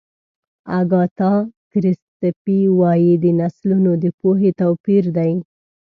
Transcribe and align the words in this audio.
اګاتا 0.79 1.33
کریسټي 1.71 2.59
وایي 2.79 3.13
د 3.23 3.25
نسلونو 3.39 3.91
د 4.03 4.05
پوهې 4.19 4.49
توپیر 4.61 5.03
دی. 5.17 5.31